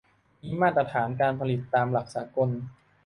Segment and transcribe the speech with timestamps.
[0.41, 2.49] มีมาตรฐานการผลิตตามหลักสากล